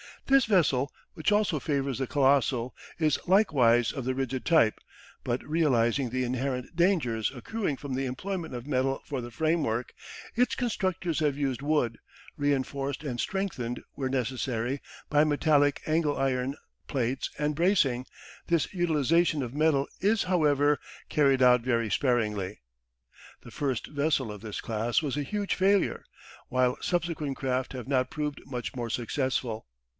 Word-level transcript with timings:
This 0.25 0.45
vessel, 0.45 0.91
which 1.13 1.31
also 1.31 1.59
favours 1.59 1.99
the 1.99 2.07
colossal, 2.07 2.73
is 2.97 3.19
likewise 3.27 3.91
of 3.91 4.03
the 4.05 4.15
rigid 4.15 4.45
type, 4.45 4.79
but 5.23 5.43
realising 5.45 6.09
the 6.09 6.23
inherent 6.23 6.75
dangers 6.75 7.31
accruing 7.35 7.75
from 7.77 7.93
the 7.93 8.05
employment 8.07 8.55
of 8.55 8.65
metal 8.65 9.03
for 9.05 9.19
the 9.21 9.29
framework, 9.29 9.93
its 10.33 10.55
constructors 10.55 11.19
have 11.19 11.37
used 11.37 11.61
wood, 11.61 11.99
reinforced 12.37 13.03
and 13.03 13.19
strengthened 13.19 13.81
where 13.93 14.09
necessary 14.09 14.81
by 15.09 15.23
metallic 15.23 15.81
angle 15.85 16.17
iron, 16.17 16.55
plates, 16.87 17.29
and 17.37 17.53
bracing; 17.53 18.05
this 18.47 18.73
utilisation 18.73 19.43
of 19.43 19.53
metal 19.53 19.87
is, 19.99 20.23
however, 20.23 20.79
carried 21.09 21.41
out 21.43 21.61
very 21.61 21.91
sparingly. 21.91 22.61
The 23.41 23.51
first 23.51 23.85
vessel 23.87 24.31
of 24.31 24.41
this 24.41 24.61
class 24.61 25.01
was 25.03 25.17
a 25.17 25.23
huge 25.23 25.53
failure, 25.55 26.05
while 26.47 26.77
subsequent 26.81 27.35
craft 27.37 27.73
have 27.73 27.87
not 27.87 28.09
proved 28.09 28.41
much 28.47 28.75
more 28.75 28.89
successful. 28.89 29.67